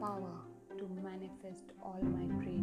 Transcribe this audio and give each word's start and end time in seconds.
power 0.00 0.34
to 0.78 0.88
manifest 1.02 1.72
all 1.82 1.98
my 2.02 2.24
dreams. 2.42 2.55